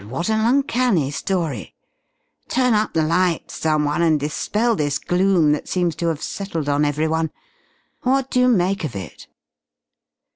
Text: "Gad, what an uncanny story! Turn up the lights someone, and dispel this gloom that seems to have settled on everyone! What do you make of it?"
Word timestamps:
"Gad, 0.01 0.09
what 0.09 0.29
an 0.31 0.39
uncanny 0.39 1.11
story! 1.11 1.75
Turn 2.47 2.73
up 2.73 2.93
the 2.93 3.03
lights 3.03 3.53
someone, 3.57 4.01
and 4.01 4.19
dispel 4.19 4.75
this 4.75 4.97
gloom 4.97 5.51
that 5.51 5.67
seems 5.67 5.95
to 5.97 6.07
have 6.07 6.23
settled 6.23 6.67
on 6.67 6.83
everyone! 6.85 7.29
What 8.01 8.31
do 8.31 8.39
you 8.39 8.47
make 8.47 8.83
of 8.83 8.95
it?" 8.95 9.27